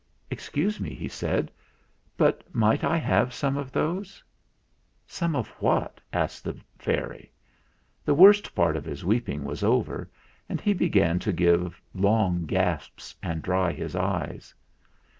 [0.31, 1.51] "Excuse me," he said,
[2.17, 6.43] "but might I have some of those?" ioo THE FLINT HEART "Some of what?" asked
[6.43, 7.31] the fairy.
[8.03, 10.09] The worst part of his weeping was over
[10.49, 14.55] and he be gan to give long gasps and dry his eyes.